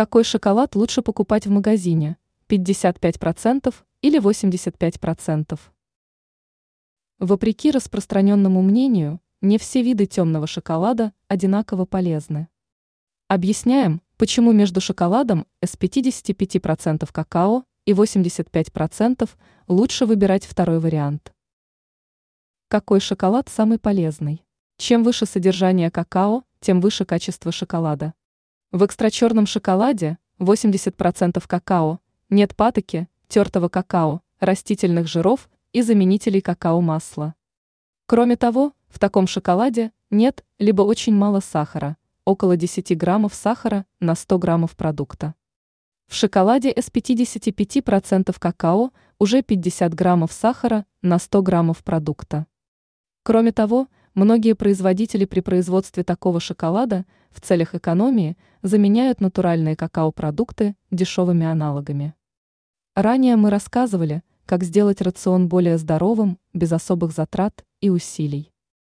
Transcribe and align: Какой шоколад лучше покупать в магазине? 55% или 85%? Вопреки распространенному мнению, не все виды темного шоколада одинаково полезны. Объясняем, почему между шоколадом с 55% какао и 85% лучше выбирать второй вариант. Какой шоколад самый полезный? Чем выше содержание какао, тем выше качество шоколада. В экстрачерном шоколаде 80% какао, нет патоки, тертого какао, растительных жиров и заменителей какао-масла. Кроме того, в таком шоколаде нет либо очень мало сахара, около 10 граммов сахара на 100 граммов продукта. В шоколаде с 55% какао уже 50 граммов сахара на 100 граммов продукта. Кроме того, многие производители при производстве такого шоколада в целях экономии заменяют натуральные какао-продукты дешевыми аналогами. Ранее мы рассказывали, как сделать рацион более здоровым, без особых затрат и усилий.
Какой 0.00 0.24
шоколад 0.24 0.76
лучше 0.76 1.02
покупать 1.02 1.46
в 1.46 1.50
магазине? 1.50 2.16
55% 2.48 3.74
или 4.00 4.18
85%? 4.18 5.60
Вопреки 7.18 7.70
распространенному 7.70 8.62
мнению, 8.62 9.20
не 9.42 9.58
все 9.58 9.82
виды 9.82 10.06
темного 10.06 10.46
шоколада 10.46 11.12
одинаково 11.28 11.84
полезны. 11.84 12.48
Объясняем, 13.28 14.00
почему 14.16 14.52
между 14.52 14.80
шоколадом 14.80 15.46
с 15.62 15.76
55% 15.76 17.06
какао 17.12 17.64
и 17.84 17.92
85% 17.92 19.28
лучше 19.68 20.06
выбирать 20.06 20.46
второй 20.46 20.80
вариант. 20.80 21.34
Какой 22.68 23.00
шоколад 23.00 23.50
самый 23.50 23.78
полезный? 23.78 24.46
Чем 24.78 25.04
выше 25.04 25.26
содержание 25.26 25.90
какао, 25.90 26.44
тем 26.60 26.80
выше 26.80 27.04
качество 27.04 27.52
шоколада. 27.52 28.14
В 28.72 28.84
экстрачерном 28.84 29.46
шоколаде 29.46 30.16
80% 30.38 31.42
какао, 31.44 31.98
нет 32.28 32.54
патоки, 32.54 33.08
тертого 33.26 33.68
какао, 33.68 34.22
растительных 34.38 35.08
жиров 35.08 35.50
и 35.72 35.82
заменителей 35.82 36.40
какао-масла. 36.40 37.34
Кроме 38.06 38.36
того, 38.36 38.72
в 38.88 39.00
таком 39.00 39.26
шоколаде 39.26 39.90
нет 40.08 40.44
либо 40.60 40.82
очень 40.82 41.16
мало 41.16 41.40
сахара, 41.40 41.96
около 42.24 42.56
10 42.56 42.96
граммов 42.96 43.34
сахара 43.34 43.86
на 43.98 44.14
100 44.14 44.38
граммов 44.38 44.76
продукта. 44.76 45.34
В 46.06 46.14
шоколаде 46.14 46.70
с 46.70 46.92
55% 46.92 48.36
какао 48.38 48.92
уже 49.18 49.42
50 49.42 49.92
граммов 49.94 50.30
сахара 50.30 50.86
на 51.02 51.18
100 51.18 51.42
граммов 51.42 51.82
продукта. 51.82 52.46
Кроме 53.24 53.50
того, 53.50 53.88
многие 54.14 54.54
производители 54.54 55.24
при 55.24 55.40
производстве 55.40 56.04
такого 56.04 56.40
шоколада 56.40 57.04
в 57.30 57.40
целях 57.40 57.74
экономии 57.74 58.36
заменяют 58.62 59.20
натуральные 59.20 59.76
какао-продукты 59.76 60.74
дешевыми 60.90 61.46
аналогами. 61.46 62.14
Ранее 62.94 63.36
мы 63.36 63.50
рассказывали, 63.50 64.22
как 64.46 64.64
сделать 64.64 65.00
рацион 65.00 65.48
более 65.48 65.78
здоровым, 65.78 66.38
без 66.52 66.72
особых 66.72 67.12
затрат 67.12 67.64
и 67.80 67.88
усилий. 67.88 68.52